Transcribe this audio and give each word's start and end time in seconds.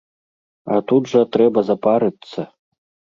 А 0.75 0.79
тут 0.91 1.03
жа 1.13 1.21
трэба 1.37 1.65
запарыцца! 1.71 2.39